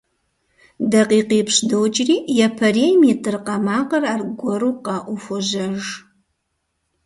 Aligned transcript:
ДакъикъипщӀ 0.91 1.61
докӀри, 1.69 2.17
япэрейм 2.45 3.01
и 3.11 3.13
тӀыркъэ 3.23 3.55
макъыр 3.65 4.03
аргуэру 4.13 4.71
къэӀуу 4.83 5.21
хуожьэж. 5.23 5.83